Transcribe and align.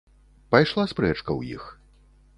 Пайшла 0.55 0.85
спрэчка 0.93 1.21
ў 1.21 1.41
іх. 1.57 1.69